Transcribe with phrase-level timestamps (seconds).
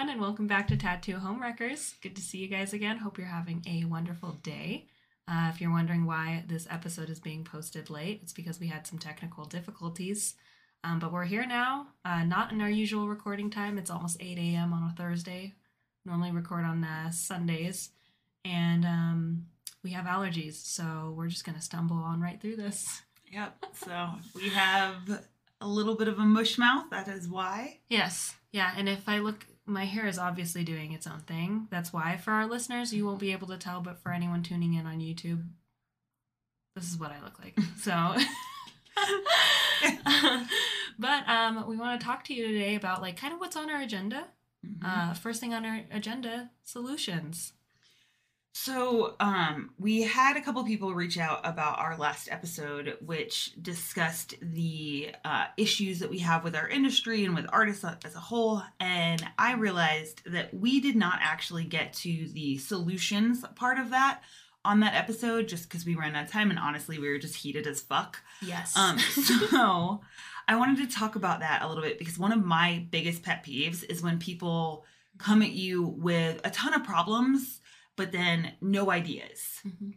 [0.00, 2.00] everyone, and welcome back to Tattoo Homewreckers.
[2.00, 2.96] Good to see you guys again.
[2.96, 4.86] Hope you're having a wonderful day.
[5.28, 8.86] Uh, if you're wondering why this episode is being posted late, it's because we had
[8.86, 10.36] some technical difficulties.
[10.84, 13.76] Um, but we're here now, uh, not in our usual recording time.
[13.76, 14.72] It's almost 8 a.m.
[14.72, 15.52] on a Thursday.
[16.06, 17.90] Normally record on uh, Sundays.
[18.42, 19.46] And um,
[19.84, 23.02] we have allergies, so we're just going to stumble on right through this.
[23.30, 23.66] Yep.
[23.84, 25.20] So we have
[25.60, 26.86] a little bit of a mush mouth.
[26.90, 27.80] That is why.
[27.90, 28.34] Yes.
[28.50, 28.72] Yeah.
[28.74, 31.68] And if I look, my hair is obviously doing its own thing.
[31.70, 34.74] That's why for our listeners, you won't be able to tell, but for anyone tuning
[34.74, 35.44] in on YouTube,
[36.74, 37.56] this is what I look like.
[37.78, 38.14] So.
[40.98, 43.70] but um, we want to talk to you today about like kind of what's on
[43.70, 44.26] our agenda.
[44.66, 44.84] Mhm.
[44.84, 47.54] Uh, first thing on our agenda: solutions.
[48.52, 54.34] So, um, we had a couple people reach out about our last episode, which discussed
[54.42, 58.62] the uh, issues that we have with our industry and with artists as a whole.
[58.80, 64.20] And I realized that we did not actually get to the solutions part of that
[64.64, 66.50] on that episode just because we ran out of time.
[66.50, 68.20] And honestly, we were just heated as fuck.
[68.42, 68.76] Yes.
[68.76, 70.00] Um, so
[70.48, 73.44] I wanted to talk about that a little bit because one of my biggest pet
[73.44, 74.84] peeves is when people
[75.18, 77.59] come at you with a ton of problems,
[78.00, 79.60] but then no ideas.
[79.66, 79.92] Mhm.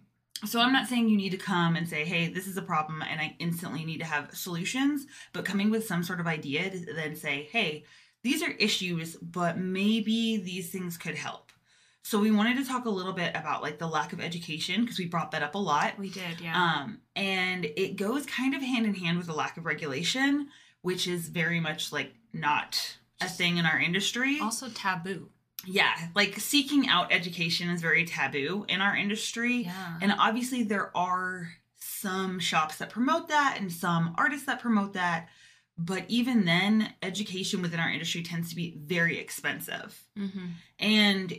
[0.45, 3.01] So I'm not saying you need to come and say, "Hey, this is a problem,"
[3.01, 5.07] and I instantly need to have solutions.
[5.31, 7.85] But coming with some sort of idea to then say, "Hey,
[8.23, 11.53] these are issues, but maybe these things could help."
[12.01, 14.99] So we wanted to talk a little bit about like the lack of education because
[14.99, 15.97] we brought that up a lot.
[15.97, 16.41] we did.
[16.41, 16.61] Yeah.
[16.61, 20.49] Um, and it goes kind of hand in hand with the lack of regulation,
[20.81, 24.41] which is very much like not a thing in our industry.
[24.41, 25.29] also taboo.
[25.65, 29.63] Yeah, like seeking out education is very taboo in our industry.
[29.63, 29.97] Yeah.
[30.01, 35.29] And obviously, there are some shops that promote that and some artists that promote that.
[35.77, 39.99] But even then, education within our industry tends to be very expensive.
[40.17, 40.45] mm-hmm.
[40.79, 41.33] And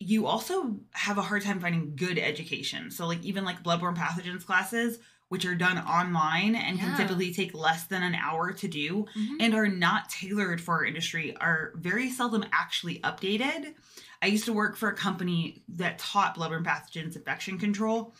[0.00, 2.90] you also have a hard time finding good education.
[2.90, 4.98] So, like, even like bloodborne pathogens classes,
[5.28, 6.84] which are done online and Yeah.
[6.84, 9.36] can typically take less than an hour to do Mhm.
[9.40, 13.74] and are not tailored for our industry, are very seldom actually updated.
[14.22, 18.14] I used to work for a company that taught bloodborne pathogens infection control,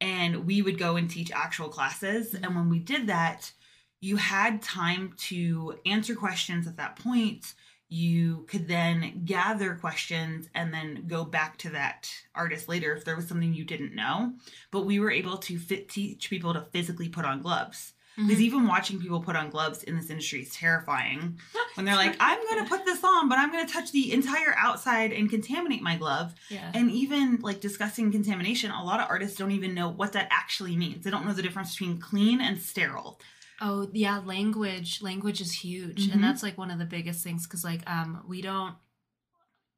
[0.00, 2.34] and we would go and teach actual classes.
[2.34, 3.52] And when we did that,
[4.00, 7.54] you had time to answer questions at that point
[7.88, 13.16] you could then gather questions and then go back to that artist later if there
[13.16, 14.32] was something you didn't know.
[14.70, 17.92] But we were able to fit, teach people to physically put on gloves.
[18.16, 18.44] Because Mhm.
[18.44, 21.38] even watching people put on gloves in this industry is terrifying.
[21.74, 24.10] When they're like, I'm going to put this on, but I'm going to touch the
[24.10, 26.34] entire outside and contaminate my glove.
[26.48, 26.70] yeah.
[26.72, 30.74] And even like discussing contamination, a lot of artists don't even know what that actually
[30.76, 31.04] means.
[31.04, 33.20] They don't know the difference between clean and sterile.
[33.60, 35.00] Oh yeah, language.
[35.02, 36.14] Language is huge, Mhm.
[36.14, 38.74] and that's like one of the biggest things because like um we don't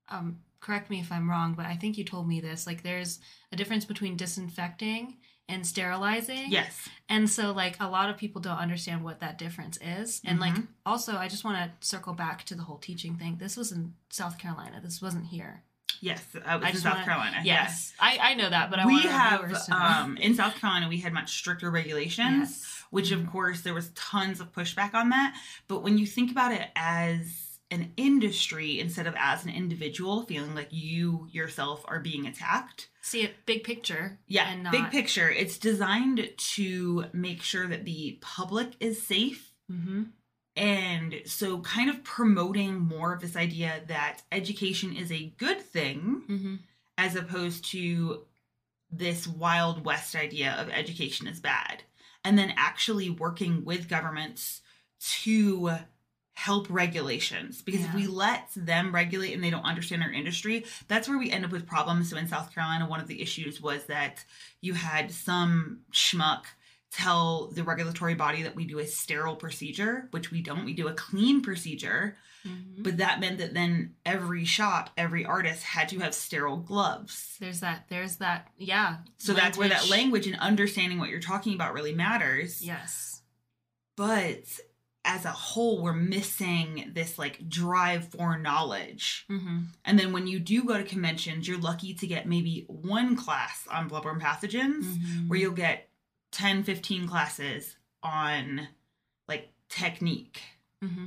[0.09, 2.67] um correct me if I'm wrong, but I think you told me this.
[2.67, 3.21] Like there's
[3.53, 5.19] a difference between disinfecting
[5.49, 6.51] and sterilizing.
[6.51, 6.89] Yes.
[7.09, 10.21] And so like a lot of people don't understand what that difference is.
[10.25, 10.67] And like Mhm.
[10.85, 13.37] also I just want to circle back to the whole teaching thing.
[13.37, 14.81] This was in South Carolina.
[14.83, 15.63] This wasn't here.
[16.01, 16.25] Yes.
[16.35, 17.41] Uh, I in South wanna- Carolina.
[17.45, 17.93] Yes.
[18.01, 19.77] I I know that, but I we have viewers to know.
[19.77, 22.85] um, in South Carolina we had much stricter regulations, Yes.
[22.91, 25.35] which of course there was tons of pushback on that.
[25.67, 30.55] But when you think about it as an industry instead of as an individual, feeling
[30.55, 32.89] like you yourself are being attacked.
[33.03, 34.19] See it big picture.
[34.27, 35.29] Yeah, and not, big picture.
[35.31, 40.05] It's designed to make sure that the public is safe Mm-hmm.
[40.59, 46.23] And so kind of promoting more of this idea that education is a good thing
[46.29, 46.55] Mm-hmm.
[46.99, 48.25] as opposed to
[48.91, 51.85] this wild west idea of education is bad.
[52.25, 54.61] And then actually working with governments
[55.23, 55.71] to
[56.35, 57.63] help regulations.
[57.63, 61.31] Because if we let them regulate and they don't understand our industry that's where we
[61.31, 62.11] end up with problems.
[62.11, 64.25] So in south carolina one of the issues was that
[64.61, 66.45] you had some schmuck
[66.91, 70.89] tell the regulatory body that we do a sterile procedure which we don't we do
[70.89, 72.85] a clean procedure Mm-hmm.
[72.85, 77.37] but that meant that then every shop, every artist had to have sterile gloves.
[77.41, 77.87] There's that.
[77.91, 78.47] There's that.
[78.57, 78.99] Yeah.
[79.19, 82.65] So that's where that language and understanding what you're talking about really matters.
[82.65, 83.23] Yes.
[83.97, 84.45] But
[85.05, 89.27] as a whole, we're missing this like drive for knowledge.
[89.29, 89.59] Mm-hmm.
[89.85, 93.67] And then when you do go to conventions, you're lucky to get maybe one class
[93.71, 95.29] on bloodborne pathogens Mm-hmm.
[95.29, 95.88] where you'll get
[96.33, 98.69] 10, 15 classes on
[99.29, 100.41] like technique.
[100.85, 101.07] Mm-hmm.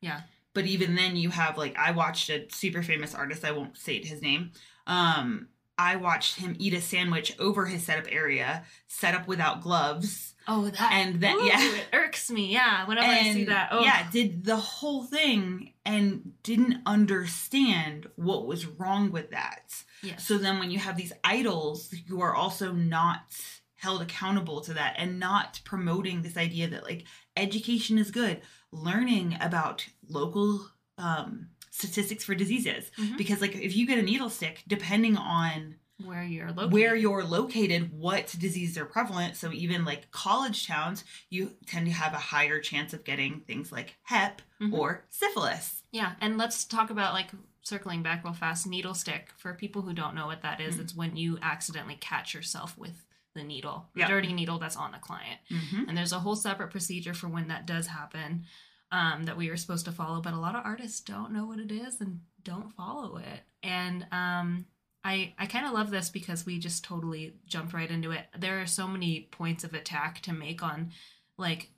[0.00, 0.22] Yeah.
[0.52, 4.04] but even then you have like i watched a super famous artist i won't state
[4.04, 4.50] his name
[4.88, 5.46] um
[5.78, 10.34] I watched him eat a sandwich over his setup area, set up without gloves.
[10.46, 11.60] Oh, that And then- ooh, yeah.
[11.74, 12.52] it irks me.
[12.52, 13.70] Yeah, whenever I see that.
[13.72, 19.82] Oh, yeah, did the whole thing and didn't understand what was wrong with that.
[20.02, 20.24] yes.
[20.26, 23.34] So then when you have these idols, you are also not
[23.82, 27.04] held accountable to that and not promoting this idea that like
[27.36, 28.40] education is good,
[28.70, 30.68] learning about local
[30.98, 33.16] um statistics for diseases Mhm.
[33.16, 36.72] because like if you get a needle stick depending on where you're located.
[36.72, 39.36] where you're located, what diseases are prevalent.
[39.36, 43.72] So even like college towns, you tend to have a higher chance of getting things
[43.72, 44.72] like hep Mhm.
[44.72, 45.82] or syphilis.
[45.92, 47.30] Yeah, and let's talk about like
[47.62, 48.66] circling back real fast.
[48.66, 49.32] Needle stick.
[49.38, 50.80] For people who don't know what that is, Mhm.
[50.80, 54.98] it's when you accidentally catch yourself with the needle, the dirty needle that's on the
[54.98, 55.40] client.
[55.50, 55.88] Mm-hmm.
[55.88, 58.44] And there's a whole separate procedure for when that does happen
[58.90, 60.20] um, that we are supposed to follow.
[60.20, 63.40] But a lot of artists don't know what it is and don't follow it.
[63.62, 64.66] And um,
[65.04, 68.26] I I kind of love this because we just totally jumped right into it.
[68.38, 70.90] There are so many points of attack to make on
[71.38, 71.70] like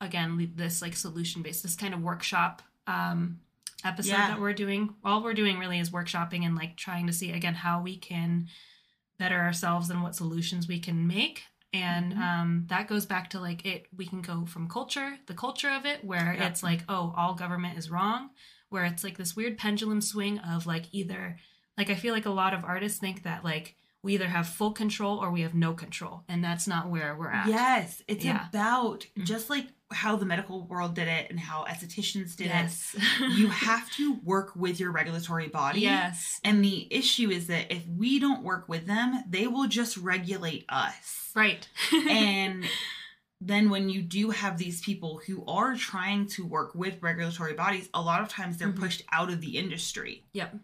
[0.00, 3.40] again this like solution based this kind of workshop um
[3.84, 4.28] episode Yeah.
[4.28, 7.54] that we're doing all we're doing really is workshopping and like trying to see again
[7.54, 8.46] how we can
[9.18, 11.42] better ourselves and what solutions we can make
[11.72, 12.18] and Mhm.
[12.18, 15.84] um, that goes back to like it we can go from culture the culture of
[15.84, 16.46] it where Yeah.
[16.48, 18.30] it's like oh all government is wrong
[18.70, 21.38] where it's like this weird pendulum swing of like either
[21.76, 24.72] like i feel like a lot of artists think that like we either have full
[24.72, 28.48] control or we have no control and that's not where we're at Yes, it's Yeah.
[28.48, 29.24] about Mhm.
[29.26, 33.30] just like how the medical world did it and how estheticians did yes it.
[33.38, 35.80] You have to work with your regulatory body.
[35.80, 39.96] yes And the issue is that if we don't work with them, they will just
[39.96, 41.30] regulate us.
[41.34, 41.66] right
[42.10, 42.64] and
[43.40, 47.88] then when you do have these people who are trying to work with regulatory bodies,
[47.94, 48.80] a lot of times they're Mhm.
[48.80, 50.24] pushed out of the industry.
[50.32, 50.56] Yep.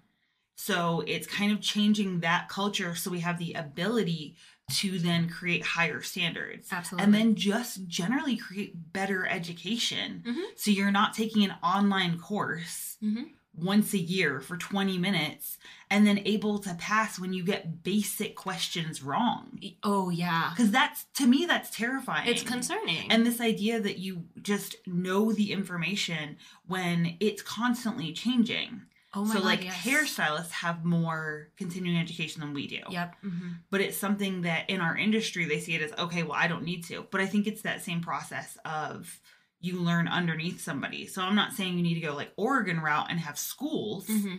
[0.57, 4.37] So it's kind of changing that culture so we have the ability
[4.73, 6.69] to then create higher standards.
[6.73, 10.23] absolutely And then just generally create better education.
[10.27, 10.43] Mhm.
[10.57, 13.33] So you're not taking an online course Mhm.
[13.55, 15.59] once a year for 20 minutes
[15.91, 19.61] and then able to pass when you get basic questions wrong.
[19.83, 22.27] oh yeah Because that's, to me, that's terrifying.
[22.29, 28.83] it's concerning And this idea that you just know the information when it's constantly changing.
[29.15, 29.75] Oh my so, God, like, yes.
[29.77, 32.81] hairstylists have more continuing education than we do.
[32.91, 36.39] yep hmm But it's something that in our industry, they see it as, okay, well,
[36.39, 37.07] I don't need to.
[37.11, 39.21] But I think it's that same process of
[39.61, 41.07] you learn underneath somebody.
[41.07, 44.37] So I'm not saying you need to go like Oregon route and have schools, hmm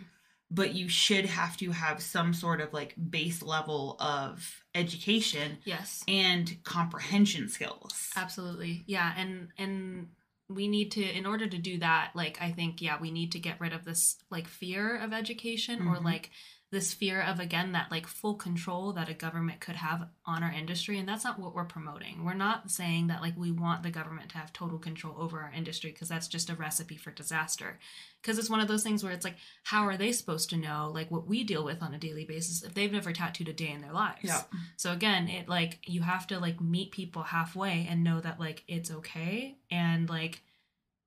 [0.51, 6.03] but you should have to have some sort of like base level of education yes
[6.07, 8.11] and comprehension skills.
[8.15, 10.07] absolutely yeah and and
[10.49, 13.39] we need to in order to do that like i think yeah we need to
[13.39, 16.03] get rid of this like fear of education or Mhm.
[16.03, 16.29] like
[16.75, 20.51] this fear of again that like full control that a government could have on our
[20.51, 22.25] industry and that's not what we're promoting.
[22.25, 25.53] We're not saying that like we want the government to have total control over our
[25.55, 27.79] industry because that's just a recipe for disaster.
[28.21, 30.91] Because it's one of those things where it's like how are they supposed to know
[30.93, 33.71] like what we deal with on a daily basis if they've never tattooed a day
[33.71, 34.19] in their lives?
[34.23, 34.41] Yeah.
[34.75, 38.65] so again, it like you have to like meet people halfway and know that like
[38.67, 40.41] it's okay and like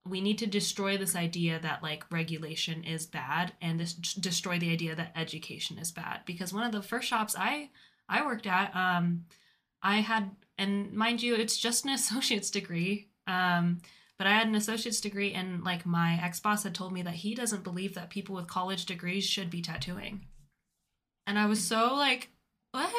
[0.07, 4.73] we need to destroy this idea that like regulation is bad and this destroy the
[4.73, 7.71] idea that education is bad because one of the first shops I
[8.09, 9.25] I worked at um
[9.83, 13.81] I had and mind you it's just an associate's degree um
[14.19, 17.35] but I had an associate's degree and like my ex-boss had told me that he
[17.35, 20.23] doesn't believe that people with college degrees should be tattooing.
[21.25, 22.31] And I was so like
[22.73, 22.93] what?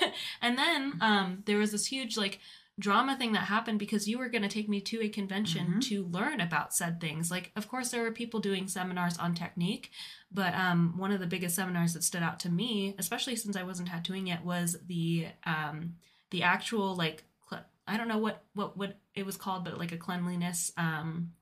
[0.42, 2.40] and then um there was this huge like
[2.78, 5.80] drama thing that happened because you were going to take me to a convention Mhm.
[5.88, 7.30] to learn about said things.
[7.30, 9.90] Like of course there were people doing seminars on technique,
[10.30, 13.62] but um one of the biggest seminars that stood out to me, especially since I
[13.62, 15.94] wasn't tattooing yet, was the um
[16.30, 19.92] the actual like cl- I don't know what what what it was called, but like
[19.92, 21.32] a cleanliness um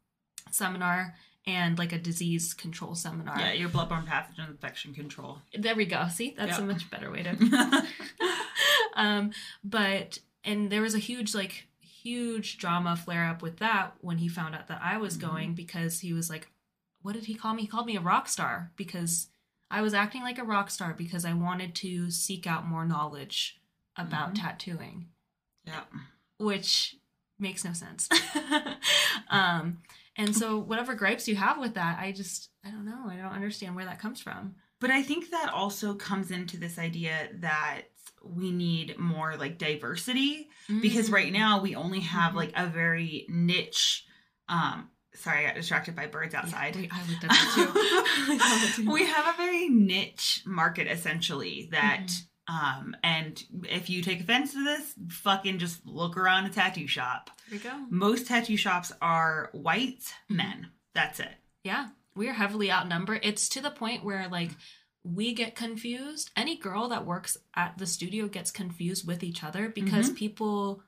[0.52, 3.38] seminar and like a disease control seminar.
[3.40, 5.38] Yeah, your bloodborne pathogen infection control.
[5.58, 6.06] There we go.
[6.08, 7.32] See, that's a much better way to
[8.94, 9.32] um
[9.64, 14.28] but and there was a huge like huge drama flare up with that when he
[14.28, 15.20] found out that i was Mhm.
[15.20, 16.50] going because he was like
[17.02, 19.28] what did he call me he called me a rock star because
[19.70, 23.60] i was acting like a rock star because i wanted to seek out more knowledge
[23.96, 24.40] about Mhm.
[24.42, 25.08] tattooing
[25.64, 25.84] yeah.
[26.38, 26.96] which
[27.38, 28.08] makes no sense
[29.30, 29.78] um
[30.16, 33.32] and so whatever gripes you have with that i just i don't know i don't
[33.32, 37.82] understand where that comes from But I think that also comes into this idea that
[38.26, 40.48] we need more like diversity
[40.80, 42.36] because right now we only have Mhm.
[42.36, 44.04] like a very niche
[44.48, 46.74] um sorry, I got distracted by birds outside.
[46.74, 48.32] we- I looked at that too.
[48.32, 48.90] I that too.
[48.90, 52.26] we have a very niche market essentially that Mhm.
[52.46, 57.30] Um, and if you take offense to this, fucking just look around a tattoo shop.
[57.48, 57.86] There we go.
[57.88, 60.36] Most tattoo shops are white Mhm.
[60.36, 60.70] men.
[60.92, 61.32] That's it.
[61.62, 63.20] Yeah, we're heavily outnumbered.
[63.22, 64.50] It's to the point where like
[65.04, 66.30] we get confused.
[66.34, 70.82] Any girl that works at the studio gets confused with each other because people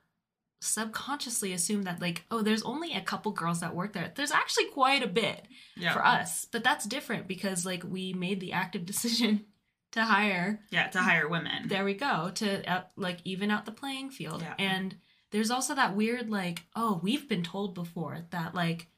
[0.62, 4.64] subconsciously assume that like oh there's only a couple girls that work there there's actually
[4.68, 5.46] quite a bit
[5.76, 5.92] Yeah.
[5.92, 9.44] for us but that's different because like we made the active decision
[9.92, 11.68] to hire Yeah, to hire women.
[11.68, 14.54] there we go to uh, like even out the playing field Yeah.
[14.58, 14.96] and
[15.30, 18.88] there's also that weird like oh we've been told before that like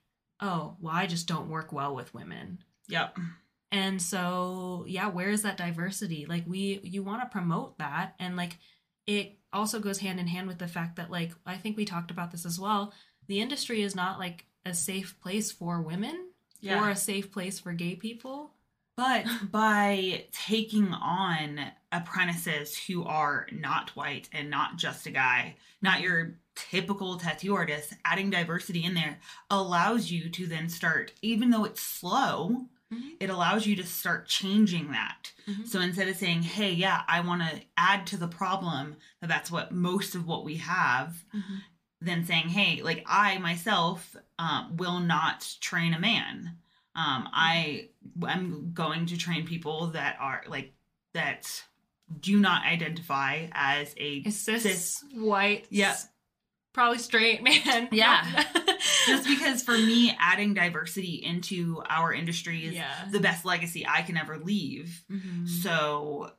[0.40, 3.18] oh well i just don't work well with women Yep.
[3.70, 6.26] And so yeah where is that diversity?
[6.26, 8.56] Like we you want to promote that and like
[9.06, 12.10] it also goes hand in hand with the fact that like i think we talked
[12.10, 12.92] about this as well
[13.28, 16.28] the industry is not like a safe place for women
[16.60, 16.82] Yeah.
[16.82, 18.50] or a safe place for gay people.
[18.96, 21.60] But by taking on
[21.92, 26.04] apprentices who are not white and not just a guy, not mm-hmm.
[26.04, 29.18] your typical tattoo artist, adding diversity in there
[29.50, 33.16] allows you to then start, even though it's slow, Mhm.
[33.20, 35.32] it allows you to start changing that.
[35.46, 35.66] Mhm.
[35.68, 39.50] So instead of saying, hey, yeah, I want to add to the problem that that's
[39.50, 41.22] what most of what we have,
[42.00, 46.56] then saying, hey, like I myself um, will not train a man.
[46.94, 47.88] Um, I
[48.26, 50.72] I'm going to train people that are like
[51.14, 51.62] that
[52.20, 55.04] do not identify as a a cis, Cis.
[55.12, 55.94] white Yeah.
[56.72, 58.44] probably straight man Yeah.
[59.08, 64.02] Just because for me adding diversity into our industry is yeah the best legacy I
[64.02, 65.02] can ever leave.
[65.10, 65.48] Mhm.
[65.48, 66.32] So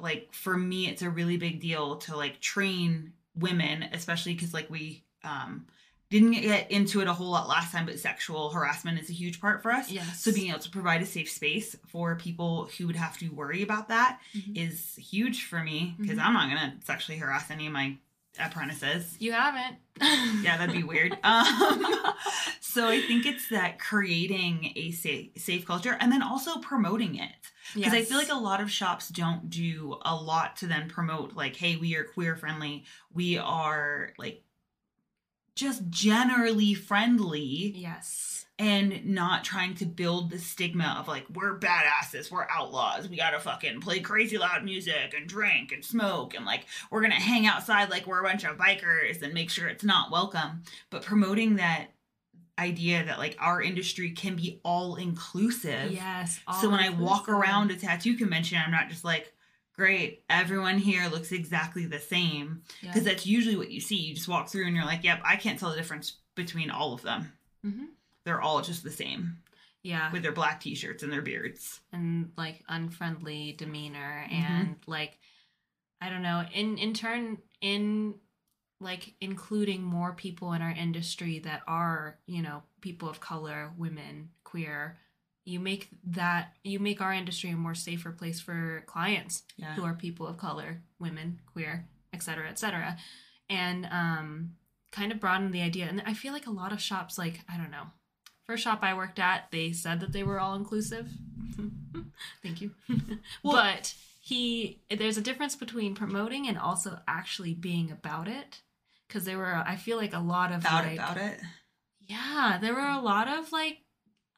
[0.00, 4.68] like for me it's a really big deal to like train women, especially cuz like
[4.70, 5.66] we um
[6.10, 9.40] didn't get into it a whole lot last time but sexual harassment is a huge
[9.42, 9.90] part for us.
[9.90, 13.28] yes So being able to provide a safe space for people who would have to
[13.28, 14.56] worry about that Mhm.
[14.56, 16.22] is huge for me because Mhm.
[16.24, 17.98] I'm not going to sexually harass any of my
[18.38, 19.16] apprentices.
[19.18, 19.76] you haven't
[20.42, 21.18] Yeah, that'd be weird.
[21.24, 21.86] Um,
[22.60, 27.30] so I think it's that creating a safe, safe culture and then also promoting it
[27.74, 31.34] because I feel like a lot of shops don't do a lot to then promote
[31.34, 32.84] like, hey, we are queer friendly.
[33.12, 34.42] We are like
[35.54, 42.30] just generally friendly yes and not trying to build the stigma of like we're badasses,
[42.30, 46.64] we're outlaws, we gotta fucking play crazy loud music and drink and smoke and like
[46.90, 50.10] we're gonna hang outside like we're a bunch of bikers and make sure it's not
[50.10, 50.62] welcome.
[50.90, 51.88] But promoting that
[52.58, 55.92] idea that like our industry can be all inclusive.
[55.92, 59.32] yes So when I walk around a tattoo convention, I'm not just like,
[59.76, 62.62] great, everyone here looks exactly the same.
[62.82, 62.90] Yeah.
[62.90, 63.94] Because that's usually what you see.
[63.94, 66.92] You just walk through and you're like, yep, I can't tell the difference between all
[66.94, 67.32] of them.
[67.64, 67.86] Mhm.
[68.28, 69.38] They're all just the same
[69.82, 71.80] yeah with their black t shirts and their beards.
[71.92, 74.32] and like unfriendly demeanor Mhm.
[74.32, 75.18] and like
[76.02, 78.14] i don't know in in turn in
[78.80, 84.30] like including more people in our industry that are you know people of color women
[84.44, 84.98] queer
[85.44, 89.74] you make that you make our industry a more safer place for clients Yeah.
[89.74, 92.98] who are people of color women queer etc cetera, etc cetera.
[93.48, 94.56] and um
[94.90, 97.56] kind of broaden the idea and i feel like a lot of shops like i
[97.56, 97.86] don't know
[98.48, 101.08] first shop i worked at they said that they were all inclusive.
[102.42, 102.72] Thank you.
[103.44, 108.60] Well- but he there's a difference between promoting and also actually being about it.
[109.06, 111.38] Because there were i feel like a lot of About like, it, about it.
[112.06, 113.78] yeah there were a lot of like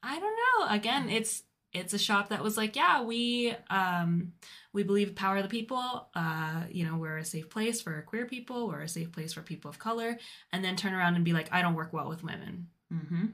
[0.03, 0.37] i don't
[0.69, 0.75] know.
[0.75, 4.33] Again it's it's a shop that was like yeah we um
[4.73, 6.09] we believe power of the people.
[6.15, 8.67] Uh you know we're a safe place for queer people.
[8.67, 10.17] We're a safe place for people of color.
[10.51, 12.67] And then turn around and be like i don't work well with women.
[12.93, 13.25] Mm-hmm.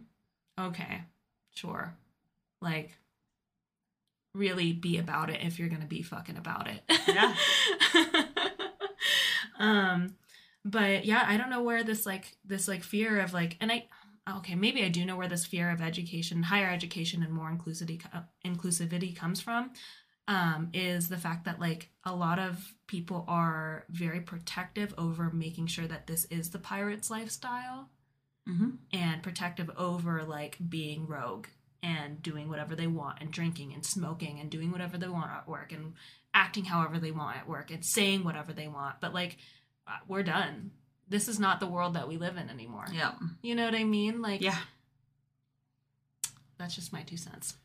[0.59, 1.03] Okay
[1.55, 1.95] sure.
[2.61, 2.91] Like
[4.33, 6.81] really be about it if you're gonna be fucking about it.
[7.07, 7.33] Yeah.
[9.59, 10.15] um
[10.63, 13.85] but yeah i don't know where this like this like fear of like and i
[14.29, 18.01] okay maybe i do know where this fear of education higher education and more inclusivity
[18.45, 19.71] inclusivity comes from
[20.27, 25.67] um is the fact that like a lot of people are very protective over making
[25.67, 27.89] sure that this is the pirates lifestyle
[28.47, 28.69] Mm-hmm.
[28.93, 31.47] and protective over like being rogue
[31.83, 35.47] and doing whatever they want and drinking and smoking and doing whatever they want at
[35.47, 35.93] work and
[36.33, 39.37] acting however they want at work and saying whatever they want but like
[39.87, 40.71] uh, we're done
[41.09, 43.15] this is not the world that we live in anymore Yep.
[43.41, 44.57] you know what i mean like Yeah.
[46.57, 47.55] that's just my two cents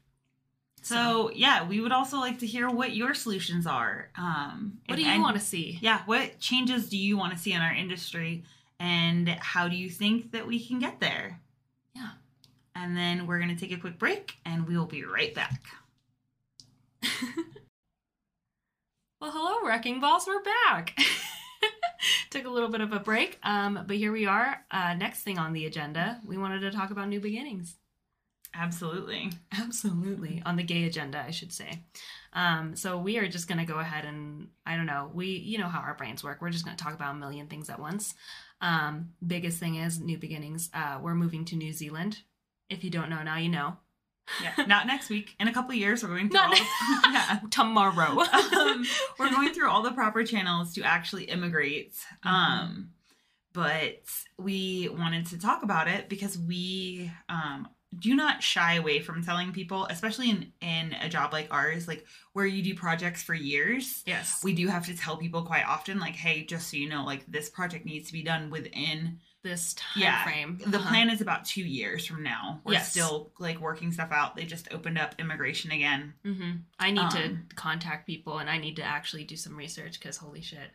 [0.83, 4.09] So yeah, we would also like to hear what your solutions are.
[4.19, 7.53] Um, what do you want to see Yeah, what changes do you want to see
[7.53, 8.43] in our industry,
[8.83, 11.41] and how do you think that we can get there?
[11.95, 12.11] Yeah.
[12.75, 15.63] And then we're gonna take a quick break, and we will be right back.
[19.23, 20.27] Well, hello, Wrecking Balls.
[20.27, 20.99] We're back.
[22.31, 24.65] Took a little bit of a break, um, but here we are.
[24.69, 27.77] Uh, next thing on the agenda, we wanted to talk about new beginnings.
[28.53, 29.31] Absolutely.
[29.57, 30.43] Absolutely.
[30.45, 31.85] On the gay agenda, I should say.
[32.33, 35.59] Um, so we are just going to go ahead and, I don't know, we, you
[35.59, 36.43] know how our brains work.
[36.43, 38.15] We're just going to talk about a million things at once.
[38.63, 40.71] Um, biggest thing is new beginnings.
[40.73, 42.21] Uh, we're moving to New Zealand.
[42.71, 43.77] If you don't know now, you know.
[44.41, 45.35] Yeah, not next week.
[45.41, 47.41] In a couple years, we're going through Not all the, yeah.
[47.51, 48.21] Tomorrow.
[48.21, 48.87] um,
[49.19, 51.93] we're going through all the proper channels to actually immigrate.
[52.25, 52.29] Mm-hmm.
[52.29, 52.91] Um,
[53.53, 54.01] but
[54.39, 57.69] we wanted to talk about it because we um,
[57.99, 62.07] do not shy away from telling people, especially in, in a job like ours, like
[62.33, 64.03] where you do projects for years.
[64.07, 64.41] yes.
[64.43, 67.25] We do have to tell people quite often, like, hey, just so you know, like
[67.27, 70.59] this project needs to be done within this time Yeah, frame.
[70.67, 70.89] the Uh-huh.
[70.89, 72.61] plan is about two years from now.
[72.65, 72.91] We're Yes.
[72.93, 74.37] still like working stuff out.
[74.37, 76.15] They just opened up immigration again.
[76.25, 79.99] hmm I need to Um, contact people and I need to actually do some research
[79.99, 80.71] because holy shit,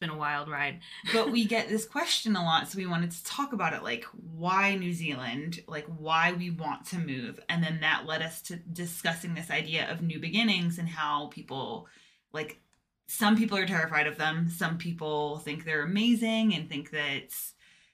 [0.00, 0.80] been a wild ride.
[1.12, 4.04] but we get this question a lot so we wanted to talk about it like
[4.34, 5.60] why new zealand?
[5.68, 7.38] Like why we want to move?
[7.48, 11.86] And then that led us to discussing this idea of new beginnings and how people
[12.32, 12.60] like
[13.06, 14.48] some people are terrified of them.
[14.48, 17.34] Some people think they're amazing and think that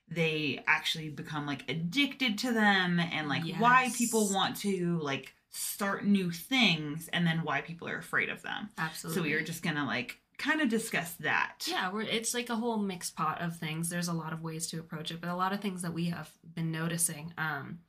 [0.09, 6.05] they actually become like addicted to them and like why people want to like start
[6.05, 8.69] new things and then why people are afraid of them.
[8.79, 9.17] Absolutely.
[9.19, 12.57] so we were just gonna like kind of discuss that Yeah, we're, it's like a
[12.57, 13.89] whole mixed pot of things.
[13.89, 16.07] There's a lot of ways to approach it, but a lot of things that we
[16.07, 17.33] have been noticing.
[17.39, 17.81] Um,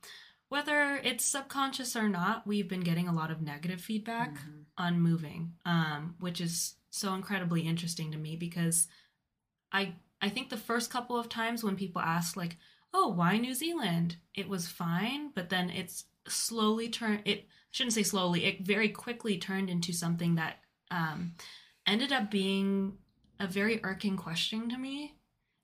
[0.48, 4.64] whether it's subconscious or not, we've been getting a lot of negative feedback Mhm.
[4.78, 8.88] on moving, um, which is so incredibly interesting to me because
[9.72, 12.56] I I think the first couple of times when people ask like,
[12.92, 17.22] "Oh, why New Zealand?" it was fine, but then it's slowly turned.
[17.26, 18.44] It I shouldn't say slowly.
[18.46, 21.34] It very quickly turned into something that um,
[21.88, 22.98] ended up being
[23.40, 25.14] a very irking question to me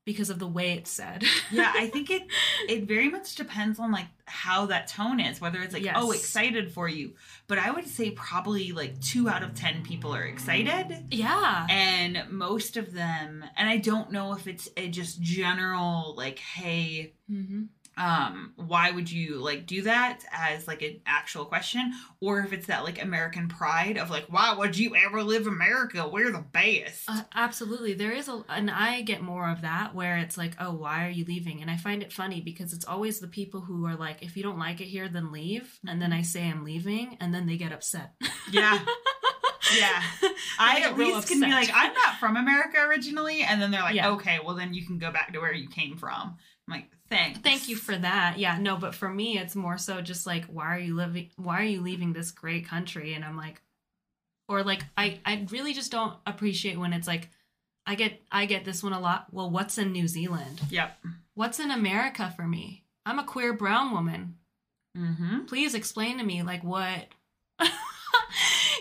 [0.04, 1.25] because of the way it's said.
[1.51, 2.22] yeah i think it
[2.68, 5.96] it very much depends on like how that tone is whether it's like Yes.
[5.98, 7.12] oh excited for you
[7.46, 11.66] but i would say probably like two out of ten people are excited yeah.
[11.70, 17.14] and most of them and i don't know if it's a just general like hey
[17.29, 17.64] hmm
[17.96, 22.66] um why would you like do that as like an actual question or if it's
[22.66, 27.04] that like american pride of like why would you ever live america we're the best
[27.09, 27.94] Uh, absolutely.
[27.94, 31.11] There is a, and I get more of that where it's like, oh, why are
[31.11, 31.61] you leaving?
[31.61, 34.42] And I find it funny because it's always the people who are like, if you
[34.42, 35.78] don't like it here, then leave.
[35.87, 38.12] And then I say I'm leaving, and then they get upset.
[38.50, 38.78] Yeah.
[39.78, 40.02] Yeah.
[40.59, 43.94] I at least can be like, I'm not from America originally, and then they're like,
[43.94, 44.11] Yeah.
[44.11, 46.37] okay, well then you can go back to where you came from.
[46.68, 47.40] I'm like, thanks.
[47.40, 48.38] Thank you for that.
[48.38, 51.31] Yeah, no, but for me, it's more so just like, why are you living?
[51.37, 53.14] Why are you leaving this great country?
[53.14, 53.61] And I'm like,
[54.48, 57.29] or like, I I really just don't appreciate when it's like,
[57.87, 59.27] I get I get this one a lot.
[59.33, 60.61] Well, what's in New Zealand?
[60.70, 60.96] Yep.
[61.35, 62.85] What's in America for me?
[63.07, 64.37] I'm a queer brown woman.
[64.96, 65.46] Mm-hmm.
[65.46, 67.07] please explain to me like what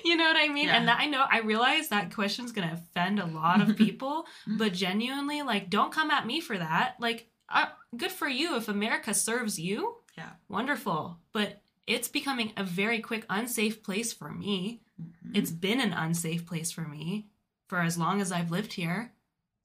[0.06, 0.78] you know what i mean Yeah.
[0.78, 4.74] and that, i know i realize that question's gonna offend a lot of people but
[4.74, 9.14] genuinely like don't come at me for that like uh, good for you if america
[9.14, 10.32] serves you Yeah.
[10.50, 15.36] wonderful but it's becoming a very quick unsafe place for me Mm-hmm.
[15.36, 17.26] it's been an unsafe place for me
[17.68, 19.12] for as long as I've lived here,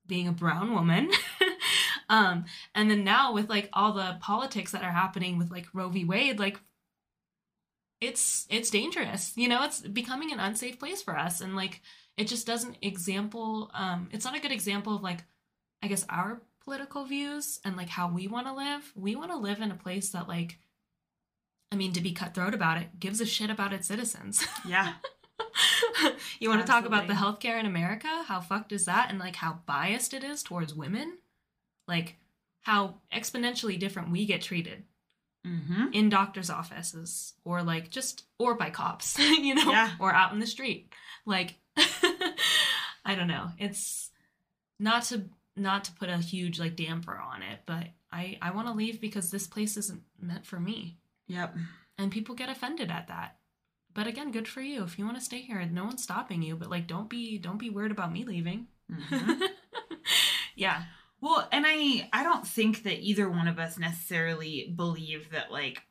[0.06, 1.10] being a brown woman.
[2.08, 5.90] um, and then now with like all the politics that are happening with like Roe
[5.90, 6.06] v.
[6.06, 6.58] Wade, like
[8.00, 9.32] it's it's dangerous.
[9.36, 11.42] You know, it's becoming an unsafe place for us.
[11.42, 11.82] And like
[12.16, 15.24] it just doesn't example um it's not a good example of like
[15.82, 18.92] I guess our political views and like how we want to live.
[18.94, 20.58] We want to live in a place that like
[21.72, 24.46] I mean, to be cutthroat about it, gives a shit about its citizens.
[24.66, 24.92] yeah.
[26.38, 28.22] you want to talk about the healthcare in America?
[28.26, 29.08] How fucked is that?
[29.08, 31.16] And like how biased it is towards women?
[31.86, 32.16] Like
[32.60, 34.84] how exponentially different we get treated
[35.46, 35.92] Mm-hmm.
[35.92, 39.92] in doctors' offices or like just or by cops, you know, Yeah.
[39.98, 40.92] or out in the street.
[41.24, 41.54] Like
[43.06, 43.52] I don't know.
[43.56, 44.10] It's
[44.78, 45.24] not to
[45.58, 49.00] not to put a huge like damper on it, but I I want to leave
[49.00, 50.98] because this place isn't meant for me.
[51.26, 51.56] Yep.
[51.98, 53.36] And people get offended at that.
[53.94, 54.84] But again, good for you.
[54.84, 57.58] If you want to stay here, no one's stopping you, but like don't be don't
[57.58, 58.66] be weird about me leaving.
[58.90, 59.40] Mhm.
[60.54, 60.84] yeah.
[61.20, 65.82] Well, and I I don't think that either one of us necessarily believe that like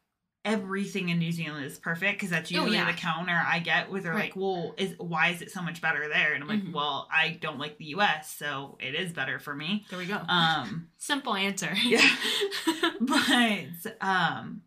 [0.47, 2.89] everything in New Zealand is perfect because that's Oh, usually yeah.
[2.91, 4.25] the counter I get where they're Right.
[4.33, 6.33] like, well, is why is it so much better there?
[6.33, 6.71] And I'm like, Mhm.
[6.73, 9.85] well, I don't like the U.S., so it is better for me.
[9.89, 10.17] There we go.
[10.27, 11.73] Um, Simple answer.
[11.83, 12.07] Yeah.
[13.01, 14.61] but um,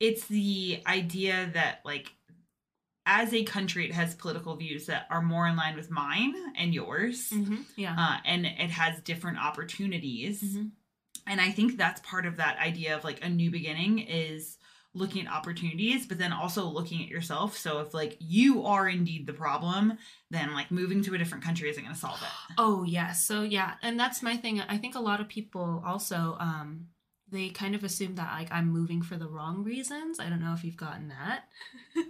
[0.00, 2.12] it's the idea that like
[3.06, 6.72] as a country, it has political views that are more in line with mine and
[6.74, 7.30] yours.
[7.30, 7.94] hmm Yeah.
[7.98, 10.42] Uh, and it has different opportunities.
[10.42, 10.70] Mhm.
[11.26, 14.58] And I think that's part of that idea of like a new beginning is
[14.94, 17.56] looking at opportunities, but then also looking at yourself.
[17.56, 19.98] So if like you are indeed the problem,
[20.30, 22.54] then like moving to a different country isn't going to solve it.
[22.58, 23.24] Oh yes.
[23.24, 24.60] So yeah, and that's my thing.
[24.60, 26.86] I think a lot of people also um
[27.30, 30.20] they kind of assume that like I'm moving for the wrong reasons.
[30.20, 31.44] I don't know if you've gotten that.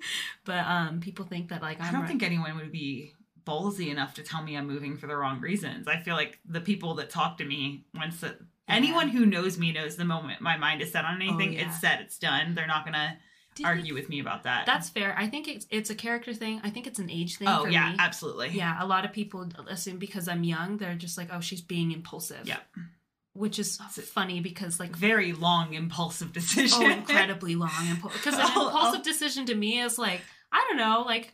[0.45, 3.15] but um people think that like I'm I don't ri- think anyone would be
[3.47, 5.89] ballsy enough to tell me I'm moving for the wrong reasons.
[5.89, 9.73] I feel like the people that talk to me once that anyone who knows me
[9.73, 11.67] knows the moment my mind is set on oh, anything, Oh, yeah.
[11.69, 12.55] it's set, it's done.
[12.55, 13.19] They're not gonna
[13.55, 14.67] Did you- argue with me about that.
[14.67, 15.15] That's fair.
[15.19, 16.61] I think it's it's a character thing.
[16.65, 17.97] I think it's an age thing oh yeah, me.
[17.99, 18.51] absolutely.
[18.51, 21.93] Yeah, a lot of people assume because I'm young, they're just like, "Oh, she's being
[21.93, 22.59] impulsive." Yeah.
[23.33, 26.83] Which is funny because like Very long, impulsive oh, decision.
[26.83, 28.21] oh, incredibly long impulsive.
[28.23, 30.21] because an impulsive decision to me is like
[30.53, 31.33] I don't know, like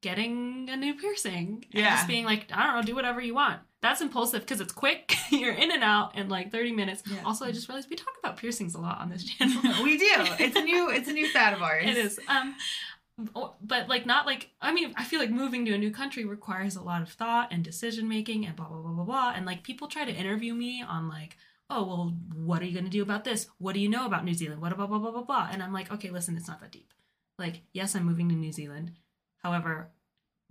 [0.00, 1.64] getting a new piercing.
[1.72, 1.96] And Yeah.
[1.96, 3.60] just being like, I don't know, do whatever you want.
[3.80, 5.14] That's impulsive because it's quick.
[5.30, 7.02] You're in and out in like 30 minutes.
[7.06, 7.18] Yeah.
[7.24, 9.62] Also, I just realized we talk about piercings a lot on this channel.
[9.84, 10.06] we do.
[10.40, 11.84] It's a new it's a new fad of ours.
[11.86, 12.18] it is.
[12.28, 12.56] Um
[13.62, 16.76] but like not like I mean I feel like moving to a new country requires
[16.76, 19.64] a lot of thought and decision making and blah blah blah blah blah and like
[19.64, 21.36] people try to interview me on like
[21.68, 24.24] oh well what are you going to do about this what do you know about
[24.24, 26.60] New Zealand what blah blah blah blah blah and I'm like okay listen it's not
[26.60, 26.92] that deep
[27.38, 28.92] like yes I'm moving to New Zealand
[29.42, 29.88] however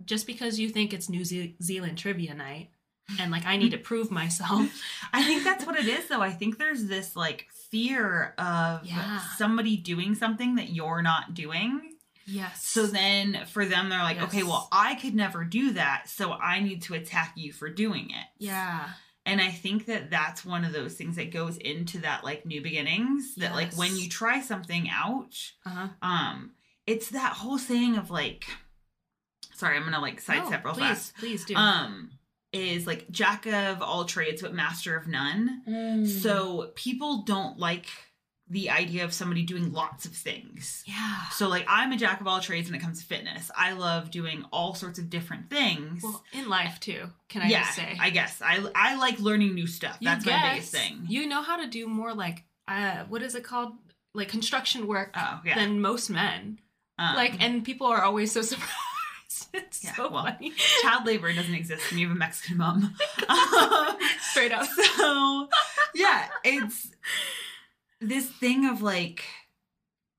[0.04, 2.68] just because you think it's New Ze- Zealand trivia night
[3.18, 4.68] and like I need to prove myself
[5.12, 6.20] I think that's what it is though.
[6.20, 9.20] I think there's this like fear of Yeah.
[9.36, 11.94] somebody doing something that you're not doing.
[12.26, 14.24] yes So then for them they're like, Yes.
[14.28, 18.10] okay, well, I could never do that, so I need to attack you for doing
[18.10, 18.26] it.
[18.38, 18.88] yeah
[19.26, 22.60] And I think that that's one of those things that goes into that like new
[22.62, 25.34] beginnings that like when you try something out,
[25.66, 26.52] uh-huh um
[26.86, 28.44] it's that whole saying of like
[29.54, 31.16] sorry, I'm going to like sidestep No, real please fast.
[31.16, 32.10] please do Um
[32.52, 35.62] is like jack of all trades but master of none.
[35.68, 36.06] Mm.
[36.06, 37.86] So people don't like
[38.50, 40.82] the idea of somebody doing lots of things.
[40.86, 43.50] yeah So like I'm a jack of all trades when it comes to fitness.
[43.54, 46.02] I love doing all sorts of different things.
[46.02, 47.10] Well, in life too.
[47.28, 47.96] Can I yeah, just say?
[48.00, 49.98] I guess I I like learning new stuff.
[50.00, 51.04] You That's my biggest thing.
[51.08, 53.72] You know how to do more like uh, what is it called?
[54.14, 55.54] Like construction work oh yeah.
[55.54, 56.58] than most men.
[56.98, 58.72] Um, like, and people are always so surprised.
[59.54, 60.52] it's Yeah, so well, funny.
[60.82, 62.94] child labor doesn't exist when you have a Mexican mom.
[63.28, 63.96] Um,
[64.30, 64.66] Straight up.
[64.96, 65.48] so
[65.94, 66.90] yeah, it's
[68.00, 69.24] this thing of like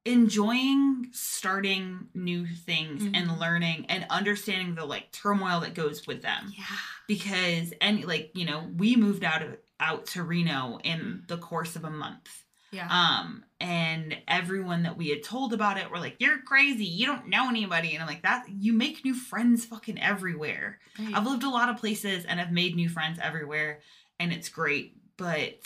[0.06, 3.16] enjoying starting new things Mhm.
[3.16, 6.64] and learning and understanding the like turmoil that goes with them Yeah.
[7.08, 11.76] because any like you know we moved out of out to Reno in the course
[11.76, 12.28] of a month
[12.72, 12.88] Yeah.
[12.90, 17.28] um and everyone that we had told about it were like you're crazy you don't
[17.28, 21.16] know anybody and I'm like that you make new friends fucking everywhere Right.
[21.16, 23.80] I've lived a lot of places and I've made new friends everywhere
[24.20, 25.60] and it's great, but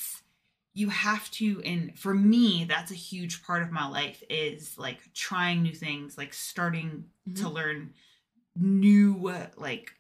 [0.76, 5.00] you have to and for me that's a huge part of my life is like
[5.14, 7.54] trying new things, like starting to Mhm.
[7.54, 7.94] learn
[8.56, 9.14] new
[9.58, 9.94] like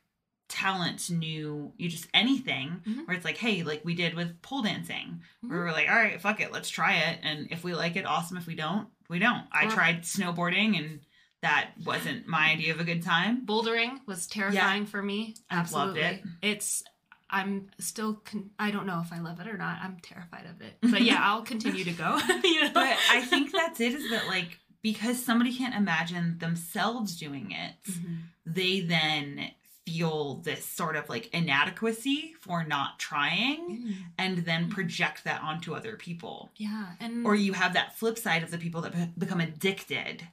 [0.54, 3.08] talents, new you just anything Mhm.
[3.08, 5.22] where it's like, hey, like we did with pole dancing.
[5.42, 5.63] Where Mhm.
[5.66, 7.20] we're like, all right, fuck it, let's try it.
[7.24, 8.38] And if we like it, awesome.
[8.38, 9.46] If we don't, we don't.
[9.52, 11.00] I tried snowboarding and
[11.42, 13.46] that wasn't my idea of a good time.
[13.46, 15.36] Bouldering was terrifying for me.
[15.50, 16.02] I've loved Absolutely.
[16.42, 16.52] it.
[16.54, 16.84] It's
[17.30, 19.80] I'm still con- I don't know if I love it or not.
[19.82, 20.78] I'm terrified of it.
[20.82, 22.20] But yeah, I'll continue to go.
[22.44, 22.72] you know?
[22.74, 27.74] but I think that's it is that like because somebody can't imagine themselves doing it,
[27.89, 28.22] Mhm.
[28.46, 29.50] they then
[29.86, 33.96] feel this sort of like inadequacy for not trying Mm.
[34.17, 36.52] and then project that onto other people.
[36.58, 40.28] Yeah, and Or you have that flip side of the people that be- become addicted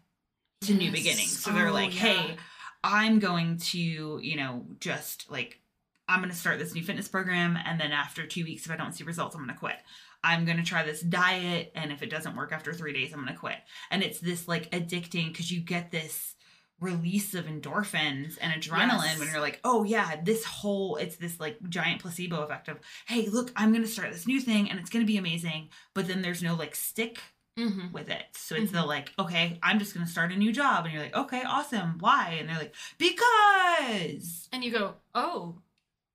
[0.62, 1.38] to new beginnings.
[1.42, 2.00] So they're Oh, like, yeah.
[2.00, 2.36] hey,
[2.84, 5.60] I'm going to, you know, just like,
[6.08, 7.56] I'm going to start this new fitness program.
[7.64, 9.76] And then after two weeks, if I don't see results, I'm going to quit.
[10.22, 11.72] I'm going to try this diet.
[11.74, 13.58] And if it doesn't work after three days, I'm going to quit.
[13.90, 16.34] And it's this like addicting because you get this
[16.80, 19.18] release of endorphins and adrenaline Yes.
[19.18, 23.26] when you're like, oh yeah, this whole, it's this like giant placebo effect of, hey,
[23.28, 25.68] look, I'm going to start this new thing and it's going to be amazing.
[25.94, 27.20] But then there's no like stick
[27.58, 27.90] Mhm.
[27.92, 28.22] with it.
[28.32, 31.16] So it's the like, okay, I'm just gonna start a new job, and you're like,
[31.16, 31.96] okay, awesome.
[31.98, 32.36] Why?
[32.38, 35.56] And they're like, because and you go, oh,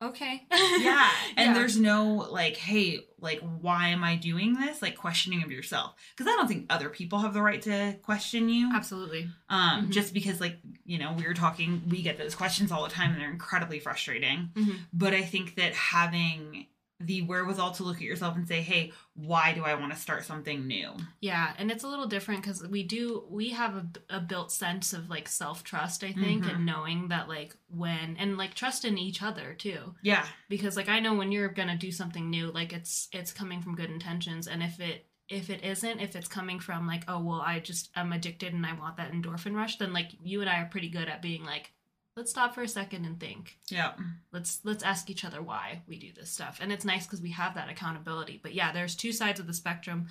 [0.06, 1.10] okay, yeah.
[1.38, 1.54] And Yeah.
[1.54, 4.82] there's no like, hey, like, why am I doing this?
[4.82, 8.50] Like questioning of yourself, because I don't think other people have the right to question
[8.50, 8.72] you.
[8.74, 9.28] absolutely.
[9.50, 9.90] Um, Mhm.
[9.92, 13.12] just because like you know we were talking, we get those questions all the time,
[13.14, 14.50] and they're incredibly frustrating.
[14.56, 14.78] Mhm.
[14.94, 16.68] But I think that having
[17.02, 20.24] the wherewithal to look at yourself and say, hey, why do I want to start
[20.24, 20.92] something new?
[21.20, 24.94] Yeah, and it's a little different because we do we have a, a built sense
[24.94, 26.56] of like self trust, I think, Mhm.
[26.56, 29.96] and knowing that like when and like trust in each other too.
[30.04, 30.26] Yeah.
[30.48, 33.76] Because like I know when you're gonna do something new, like it's it's coming from
[33.76, 37.42] good intentions, and if it if it isn't, if it's coming from like oh well
[37.42, 40.62] I just I'm addicted and I want that endorphin rush, then like you and I
[40.62, 41.72] are pretty good at being like
[42.16, 43.94] let's stop for a second and think Yeah.
[44.32, 47.32] let's let's ask each other why we do this stuff and it's nice because we
[47.32, 50.08] have that accountability but yeah there's two sides of the spectrum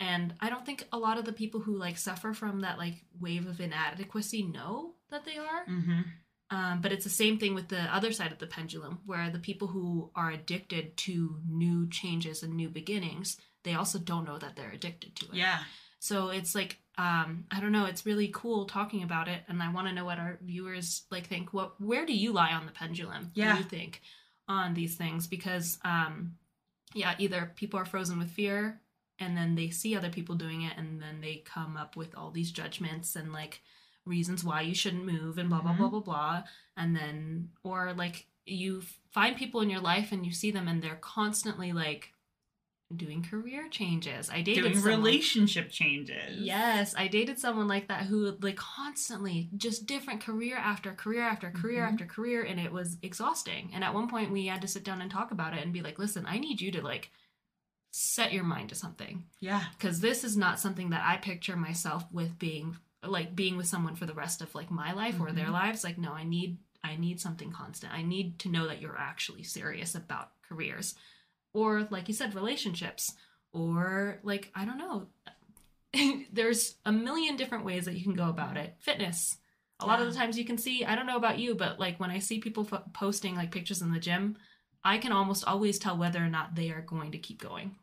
[0.00, 3.04] and i don't think a lot of the people who like suffer from that like
[3.20, 6.00] wave of inadequacy know that they are Mm-hmm.
[6.56, 9.38] um, but it's the same thing with the other side of the pendulum where the
[9.38, 14.56] people who are addicted to new changes and new beginnings they also don't know that
[14.56, 15.58] they're addicted to it Yeah.
[15.98, 19.72] so it's like um I don't know, it's really cool talking about it and I
[19.72, 21.52] want to know what our viewers like think.
[21.52, 23.30] What where do you lie on the pendulum?
[23.34, 23.52] Yeah.
[23.56, 24.02] Do you think
[24.48, 26.34] on these things because um
[26.94, 28.80] yeah, either people are frozen with fear
[29.18, 32.30] and then they see other people doing it and then they come up with all
[32.30, 33.62] these judgments and like
[34.04, 35.78] reasons why you shouldn't move and blah blah Mhm.
[35.78, 36.42] blah blah blah
[36.76, 40.82] and then or like you find people in your life and you see them and
[40.82, 42.11] they're constantly like
[42.96, 44.28] doing career changes.
[44.30, 46.40] I dated Doing someone- relationship changes.
[46.40, 51.50] Yes, I dated someone like that who like constantly just different career after career after
[51.50, 51.92] career Mhm.
[51.92, 53.70] after career and it was exhausting.
[53.74, 55.82] And at one point we had to sit down and talk about it and be
[55.82, 57.10] like, "Listen, I need you to like
[57.90, 59.64] set your mind to something Yeah.
[59.72, 63.96] because this is not something that I picture myself with being like being with someone
[63.96, 65.52] for the rest of like my life or their Mhm.
[65.52, 65.84] lives.
[65.84, 67.92] Like no, I need I need something constant.
[67.92, 70.96] I need to know that you're actually serious about careers
[71.54, 73.14] or like you said relationships
[73.52, 75.06] or like I don't know.
[76.32, 78.74] There's a million different ways that you can go about it.
[78.78, 79.36] Fitness.
[79.80, 81.98] A lot of the times you can see, I don't know about you, but like
[81.98, 84.36] when I see people fo- posting like pictures in the gym,
[84.84, 87.74] I can almost always tell whether or not they are going to keep going.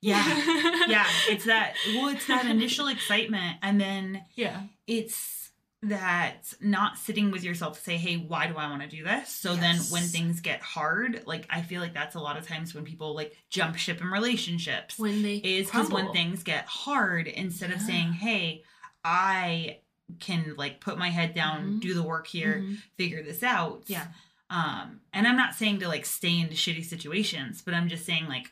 [0.00, 0.24] Yeah.
[0.86, 1.06] yeah.
[1.28, 3.58] It's that, well, it's that initial excitement.
[3.62, 4.62] And then yeah.
[4.86, 5.47] it's
[5.82, 9.28] that not sitting with yourself to say, hey, why do I want to do this?
[9.28, 12.74] So then when things get hard, like I feel like that's a lot of times
[12.74, 14.98] when people like jump ship in relationships.
[14.98, 18.64] when they is because when things get hard, instead of saying, hey,
[19.04, 19.78] I
[20.18, 21.80] can like put my head down, Mhm.
[21.80, 22.78] do the work here, Mhm.
[22.96, 23.84] figure this out.
[23.86, 24.08] Yeah.
[24.50, 28.26] Um, and I'm not saying to like stay into shitty situations, but I'm just saying
[28.26, 28.50] like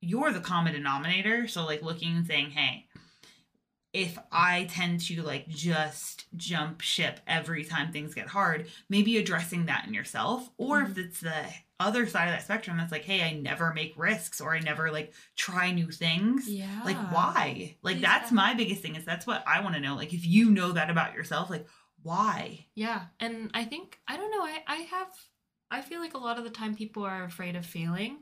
[0.00, 1.46] you're the common denominator.
[1.48, 2.86] So like looking and saying, hey,
[3.92, 9.66] if I tend to like just jump ship every time things get hard, maybe addressing
[9.66, 10.48] that in yourself.
[10.56, 11.44] Or if it's the
[11.78, 14.90] other side of that spectrum that's like, hey, I never make risks or I never
[14.90, 16.48] like try new things.
[16.48, 17.76] yeah Like why?
[17.82, 19.96] Like that's my biggest thing is that's what I want to know.
[19.96, 21.66] Like if you know that about yourself, like
[22.02, 22.66] why?
[22.74, 25.06] yeah and i think i don't know i i have
[25.70, 28.18] i feel like a lot of the time people are afraid of failing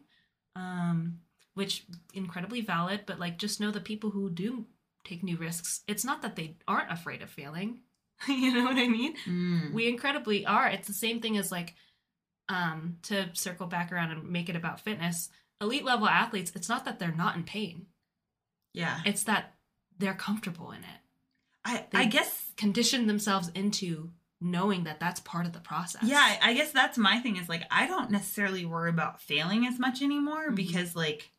[0.55, 1.19] um
[1.55, 4.67] which incredibly valid but like just know the people who do
[5.11, 7.79] take new risks it's not that they aren't afraid of failing
[8.29, 9.73] you know what i mean Mm.
[9.73, 11.75] we incredibly are it's the same thing as like
[12.49, 15.29] um to circle back around and make it about fitness
[15.61, 17.87] elite level athletes it's not that they're not in pain
[18.75, 19.01] Yeah.
[19.05, 19.55] it's that
[19.99, 21.01] they're comfortable in it
[21.65, 26.03] I They- I guess condition themselves into knowing that that's part of the process.
[26.05, 29.79] yeah, I- guess that's my thing is like I don't necessarily worry about failing as
[29.79, 30.55] much anymore Mhm.
[30.57, 31.31] because like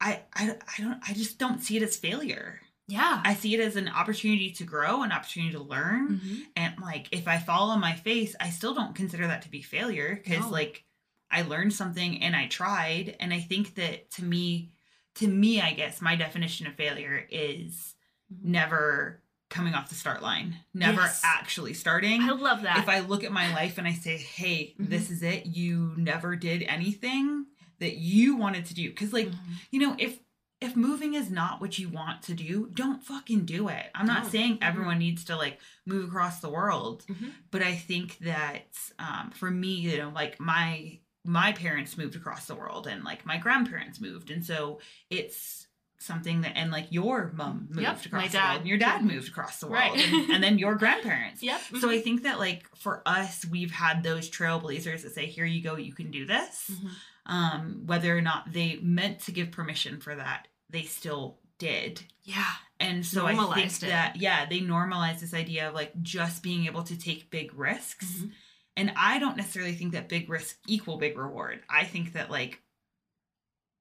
[0.00, 2.60] I, I I don't I just don't see it as failure.
[2.88, 3.20] Yeah.
[3.24, 6.20] I see it as an opportunity to grow, an opportunity to learn.
[6.20, 6.42] Mhm.
[6.56, 9.62] And like if I fall on my face, I still don't consider that to be
[9.62, 10.50] failure because No.
[10.50, 10.84] like
[11.30, 13.16] I learned something and I tried.
[13.20, 14.72] And I think that to me,
[15.16, 17.94] to me, I guess my definition of failure is
[18.32, 18.44] Mhm.
[18.44, 21.22] never coming off the start line, never Yes.
[21.24, 22.22] actually starting.
[22.22, 22.78] I love that.
[22.78, 24.88] If I look at my life and I say, hey, Mhm.
[24.88, 27.46] this is it, you never did anything
[27.80, 28.92] that you wanted to do.
[28.94, 29.36] Cause like, Mhm.
[29.70, 30.18] you know, if
[30.60, 33.90] if moving is not what you want to do, don't fucking do it.
[33.94, 34.28] I'm not No.
[34.28, 34.62] saying Mhm.
[34.62, 37.32] everyone needs to like move across the world, Mhm.
[37.50, 42.46] but I think that um, for me, you know, like my my parents moved across
[42.46, 45.66] the world and like my grandparents moved, and so it's
[45.98, 48.78] something that and like your mom moved Yep, across my the dad world and your
[48.78, 49.98] dad moved across the world Right.
[50.14, 51.60] and, and then your grandparents Yep.
[51.78, 55.62] so i think that like for us we've had those trailblazers that say here you
[55.62, 56.90] go you can do this Mhm.
[57.26, 62.44] Um whether or not they meant to give permission for that they still did Yeah.
[62.78, 63.88] and so i think Normalized it.
[63.88, 68.06] that yeah they normalized this idea of like just being able to take big risks
[68.06, 68.32] Mhm.
[68.76, 72.60] and i don't necessarily think that big risk equal big reward i think that like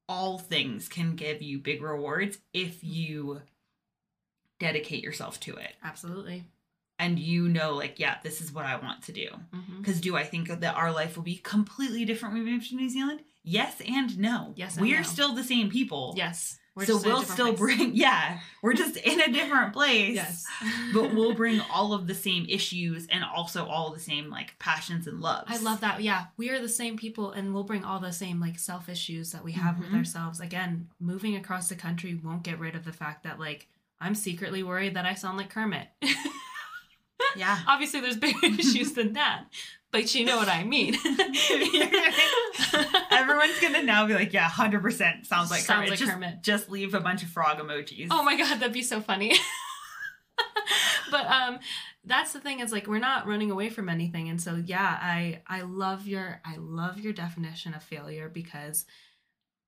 [0.09, 3.41] all things can give you big rewards if you
[4.59, 6.43] dedicate yourself to it Absolutely.
[6.99, 9.27] And you know like yeah this is what i want to do
[9.79, 12.75] because do i think that our life will be completely different when we move to
[12.75, 15.03] new zealand yes and no Yes and we're no.
[15.03, 16.57] still the same people Yes.
[16.75, 17.77] We're so we'll still place.
[17.77, 20.45] bring yeah we're just in a different place Yes.
[20.93, 25.05] but we'll bring all of the same issues and also all the same like passions
[25.07, 26.01] and loves I love that.
[26.01, 29.31] Yeah, we are the same people, and we'll bring all the same like self issues
[29.33, 29.97] that we have with Mhm.
[29.97, 30.39] ourselves.
[30.39, 33.67] Again, moving across the country won't get rid of the fact that like
[33.99, 35.87] I'm secretly worried that I sound like Kermit.
[37.39, 39.45] Yeah Obviously, there's bigger issues than that,
[39.91, 40.95] but you know what I mean.
[43.11, 45.89] everyone's gonna now be like yeah 100% sounds like Sounds Kermit.
[45.89, 46.43] like just, Kermit.
[46.43, 49.33] just leave a bunch of frog emojis Oh my god, that'd be so funny.
[51.11, 51.59] but um
[52.05, 55.41] that's the thing is like we're not running away from anything and so yeah, I
[55.47, 58.85] I love your I love your definition of failure because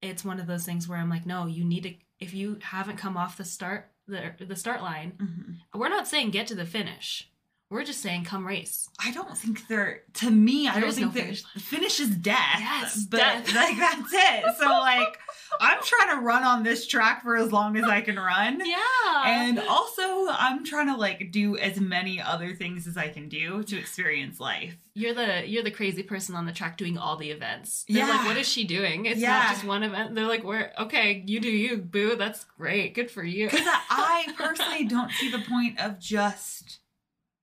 [0.02, 2.98] it's one of those things where I'm like no, you need to if you haven't
[2.98, 5.80] come off the start the the start line, Mhm.
[5.80, 7.30] we're not saying get to the finish.
[7.72, 8.90] We're just saying come race.
[9.04, 10.68] I don't think they're to me.
[10.68, 12.58] I don't think no finish finish is death.
[12.60, 13.48] Yes, but death.
[13.56, 14.44] like that's it.
[14.60, 15.18] So like,
[15.62, 19.24] I'm trying to run on this track for as long as I can run, Yeah.
[19.26, 23.64] and also I'm trying to like do as many other things as I can do
[23.64, 24.76] to experience life.
[24.94, 27.86] You're the you're the crazy person on the track doing all the events.
[27.88, 28.10] They're Yeah.
[28.18, 29.06] like, what is she doing?
[29.06, 29.30] It's Yeah.
[29.30, 30.14] not just one event.
[30.14, 32.18] They're like, we're okay, you do you, boo.
[32.18, 32.94] That's great.
[32.96, 33.50] Good for you.
[33.50, 36.80] Because I personally don't see the point of just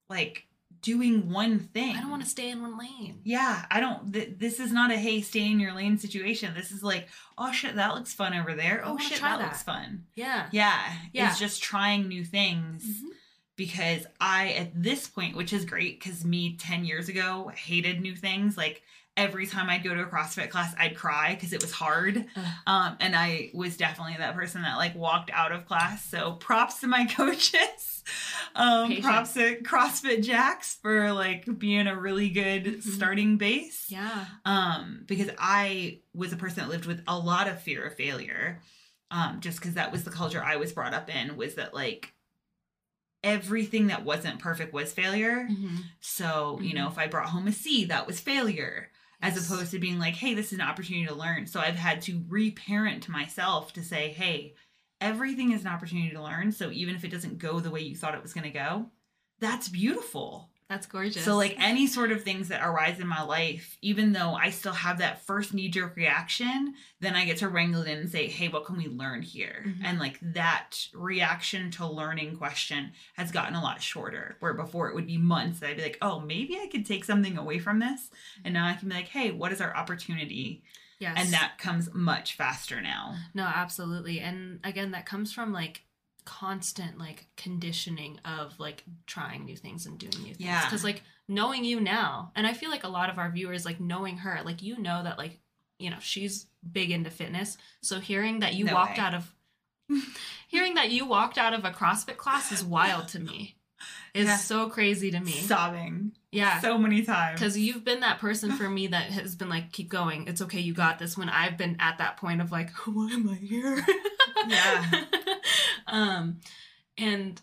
[0.09, 0.45] like
[0.81, 1.97] doing one thing.
[1.97, 3.21] I don't want to stay in one lane.
[3.25, 4.13] Yeah, I don't.
[4.13, 6.55] Th- this is not a hey, stay in your lane situation.
[6.55, 8.85] This is like, oh shit, that looks fun over there.
[8.85, 9.45] I Oh shit, that, that.
[9.45, 10.05] looks fun.
[10.15, 10.47] Yeah.
[10.53, 10.81] Yeah,
[11.13, 11.31] Yeah.
[11.31, 13.09] it's just trying new things Mhm.
[13.57, 18.15] because I, at this point, which is great because me 10 years ago hated new
[18.15, 18.57] things.
[18.57, 18.83] Like
[19.19, 22.25] every time I'd go to a CrossFit class, I'd cry because it was hard.
[22.67, 26.05] Um, and I was definitely that person that like walked out of class.
[26.05, 28.05] So props to my coaches.
[28.55, 32.83] Um, props to CrossFit Jacks for like being a really good Mhm.
[32.83, 34.25] starting base Yeah.
[34.47, 38.61] um because i was a person that lived with a lot of fear of failure
[39.11, 42.15] um just because that was the culture i was brought up in was that like
[43.23, 45.83] everything that wasn't perfect was failure Mhm.
[46.01, 49.79] so you know if i brought home a c that was failure as opposed to
[49.79, 51.47] being like hey this is an opportunity to learn.
[51.47, 54.55] So i've had to reparent to myself to say hey
[55.01, 56.51] everything is an opportunity to learn.
[56.51, 58.91] So even if it doesn't go the way you thought it was going to go
[59.41, 61.25] that's beautiful That's gorgeous.
[61.25, 64.75] so like any sort of things that arise in my life, even though I still
[64.75, 68.27] have that first knee jerk reaction, then I get to wrangle it in and say,
[68.27, 69.81] "Hey, what can we learn here?" Mhm.
[69.83, 74.37] And like that reaction to learning question has gotten a lot shorter.
[74.41, 77.05] Where before it would be months, that I'd be like, "Oh, maybe I could take
[77.05, 78.11] something away from this,"
[78.45, 80.63] and now I can be like, "Hey, what is our opportunity?"
[80.99, 81.15] yes.
[81.17, 83.17] And that comes much faster now.
[83.33, 84.21] No, absolutely.
[84.21, 85.85] And again, that comes from like
[86.29, 90.41] constant like conditioning of like trying new things and doing new things.
[90.41, 90.63] Yeah.
[90.65, 93.81] Because like knowing you now, and I feel like a lot of our viewers like
[93.81, 95.41] knowing her, like you know that like
[95.79, 97.57] you know she's big into fitness.
[97.83, 99.05] So hearing that you No walked way.
[99.05, 99.35] out of
[100.49, 103.57] hearing that you walked out of a CrossFit class is wild to me.
[104.15, 104.37] Is Yeah.
[104.37, 105.33] so crazy to me.
[105.33, 106.61] Sobbing yeah.
[106.61, 107.39] so many times.
[107.39, 110.27] Because you've been that person for me that has been like, keep going.
[110.27, 110.61] It's okay.
[110.61, 111.17] You got this.
[111.17, 113.85] When I've been at that point of like, why am I here?
[114.47, 115.05] Yeah.
[115.87, 116.41] um,
[116.97, 117.41] and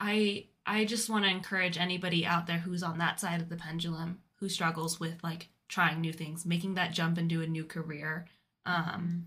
[0.00, 3.56] I I just want to encourage anybody out there who's on that side of the
[3.56, 8.26] pendulum who struggles with like trying new things, making that jump into a new career.
[8.66, 9.26] Um,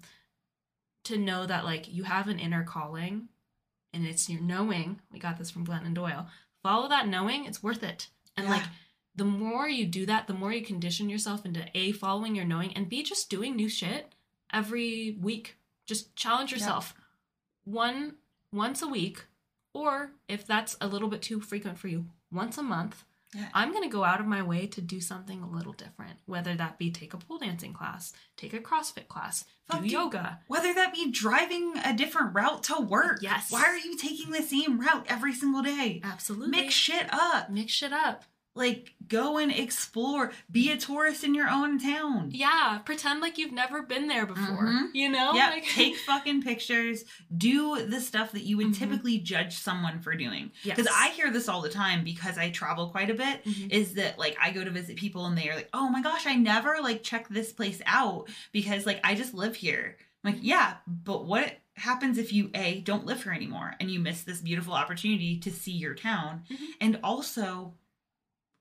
[1.05, 3.27] to know that like you have an inner calling,
[3.93, 4.99] and it's your knowing.
[5.11, 6.27] We got this from Glennon Doyle.
[6.61, 7.45] Follow that knowing.
[7.45, 8.09] It's worth it.
[8.35, 8.53] And Yeah.
[8.53, 8.63] like
[9.15, 12.73] the more you do that, the more you condition yourself into A, following your knowing,
[12.75, 14.13] and B, just doing new shit
[14.51, 15.57] every week.
[15.85, 16.95] Just challenge yourself
[17.65, 18.15] one
[18.51, 19.25] once a week,
[19.73, 23.03] or if that's a little bit too frequent for you, once a month.
[23.35, 23.47] Yeah.
[23.53, 26.77] I'm gonna go out of my way to do something a little different, whether that
[26.77, 30.39] be take a pole dancing class, take a CrossFit class, Fuck, do yoga.
[30.47, 33.19] Whether that be driving a different route to work.
[33.21, 33.51] Yes.
[33.51, 36.01] Why are you taking the same route every single day?
[36.03, 36.49] Absolutely.
[36.49, 37.49] Mix shit up.
[37.49, 38.23] Mix shit up.
[38.55, 40.31] Like, go and explore.
[40.51, 42.29] Be a tourist in your own town.
[42.31, 44.67] Yeah, pretend like you've never been there before.
[44.67, 44.89] Mhm.
[44.93, 45.33] You know?
[45.33, 47.03] Yeah, Like- Take fucking pictures.
[47.35, 48.77] Do the stuff that you would Mhm.
[48.77, 50.51] typically judge someone for doing.
[50.63, 50.77] Yes.
[50.77, 53.43] Because I hear this all the time because I travel quite a bit.
[53.43, 53.71] Mhm.
[53.71, 56.27] Is that like I go to visit people and they are like, oh my gosh,
[56.27, 59.97] I never like check this place out because like I just live here.
[60.23, 63.99] I'm like, yeah, but what happens if you A, don't live here anymore and you
[63.99, 66.43] miss this beautiful opportunity to see your town?
[66.51, 66.57] Mhm.
[66.79, 67.73] And also,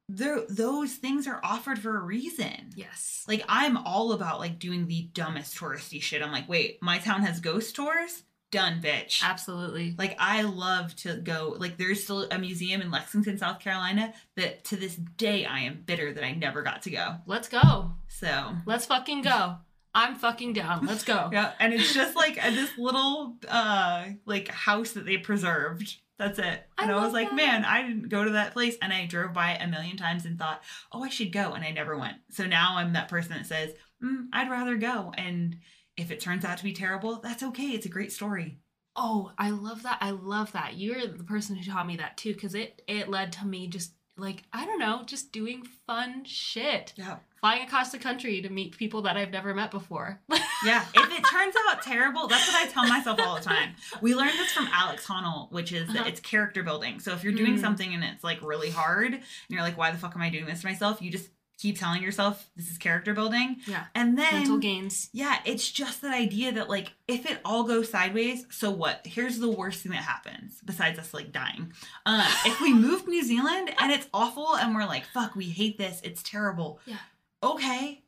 [0.09, 2.71] those things are offered for a reason.
[2.75, 3.25] Yes.
[3.27, 6.23] Like I'm all about like doing the dumbest touristy shit.
[6.23, 8.25] I'm like, wait, my town has ghost tours?
[8.53, 9.25] done, bitch.
[9.25, 9.97] Absolutely.
[9.99, 11.57] Like I love to go.
[11.59, 15.83] Like there's still a museum in Lexington, South Carolina that to this day I am
[15.85, 17.17] bitter that I never got to go.
[17.27, 17.93] Let's go.
[18.07, 19.57] So Let's fucking go.
[19.95, 20.87] I'm fucking down.
[20.87, 21.31] Let's go.
[21.33, 25.97] yeah, and it's just like this little uh like house that they preserved.
[26.23, 26.63] That's it.
[26.79, 27.35] And I, was like, that.
[27.37, 30.25] man, I didn't go to that place, and I drove by it a million times
[30.25, 30.63] and thought,
[30.93, 32.19] oh, I should go, and I never went.
[32.31, 35.57] So now I'm that person that says, mm, I'd rather go, and
[35.97, 37.71] if it turns out to be terrible, that's okay.
[37.71, 38.61] It's a great story.
[38.95, 39.99] Oh, I love that.
[40.01, 40.77] I love that.
[40.77, 43.95] You're the person who taught me that too, because it it led to me just
[44.17, 47.17] like I don't know, just doing fun shit, Yeah.
[47.41, 50.21] flying across the country to meet people that I've never met before.
[50.65, 53.75] Yeah, if it turns out terrible, that's what I tell myself all the time.
[54.01, 56.09] We learned this from Alex Honnold, which is that Uh-huh.
[56.09, 57.01] it's character building.
[57.01, 57.61] So if you're doing Mm.
[57.61, 60.45] something and it's like really hard, and you're like, why the fuck am I doing
[60.47, 61.03] this to myself?
[61.03, 63.57] You just keep telling yourself this is character building.
[63.67, 63.85] Yeah.
[63.95, 65.09] And then Mental gains.
[65.13, 69.01] yeah, it's just that idea that like if it all goes sideways, so what?
[69.05, 71.73] Here's the worst thing that happens besides us like dying.
[72.07, 75.45] Um, if we move to New Zealand and it's awful and we're like, fuck, we
[75.47, 76.81] hate this, it's terrible.
[76.87, 76.99] Yeah.
[77.43, 78.03] Okay,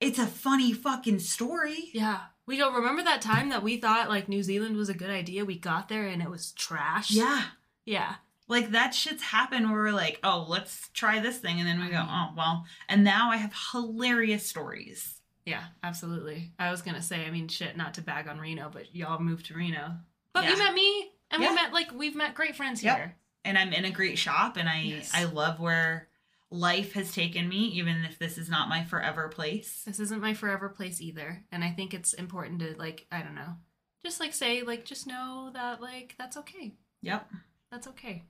[0.00, 1.90] it's a funny fucking story.
[1.92, 2.20] Yeah.
[2.46, 5.44] We go, remember that time that we thought like New Zealand was a good idea?
[5.44, 7.10] We got there and it was trash.
[7.10, 7.42] Yeah.
[7.84, 8.14] Yeah.
[8.48, 11.88] Like that shit's happened where we're like, oh, let's try this thing, and then we
[11.90, 12.08] go, Mhm.
[12.30, 12.66] oh well.
[12.88, 15.20] And now I have hilarious stories.
[15.44, 16.52] Yeah, absolutely.
[16.58, 19.46] I was gonna say, I mean, shit, not to bag on Reno, but y'all moved
[19.46, 19.98] to Reno.
[20.32, 20.50] But Yeah.
[20.50, 21.50] you met me, and Yeah.
[21.50, 22.96] we met like we've met great friends Yep.
[22.96, 23.16] here.
[23.44, 25.10] And I'm in a great shop, and I Yes.
[25.14, 26.08] I love where
[26.50, 29.82] life has taken me, even if this is not my forever place.
[29.84, 33.34] This isn't my forever place either, and I think it's important to like, I don't
[33.34, 33.56] know,
[34.04, 36.74] just like say like, just know that like that's okay.
[37.02, 37.30] Yep.
[37.70, 38.24] That's okay.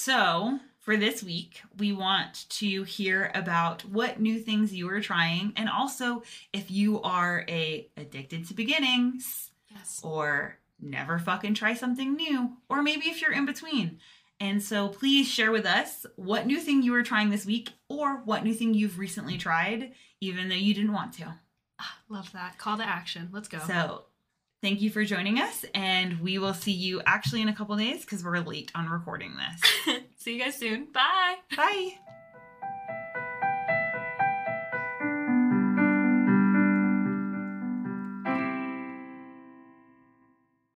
[0.00, 5.52] So, for this week, we want to hear about what new things you are trying
[5.56, 6.22] and also
[6.52, 10.00] if you are a addicted to beginnings Yes.
[10.04, 13.98] or never fucking try something new or maybe if you're in between.
[14.38, 18.18] And so please share with us what new thing you are trying this week or
[18.18, 21.34] what new thing you've recently tried even though you didn't want to.
[21.80, 22.56] Ah, love that.
[22.56, 23.30] Call to action.
[23.32, 23.58] Let's go.
[23.66, 24.04] So,
[24.62, 28.04] thank you for joining us and we will see you actually in a couple days
[28.04, 30.00] cuz we're late on recording this.
[30.16, 30.86] See you guys soon.
[30.92, 31.36] Bye.
[31.56, 31.98] Bye.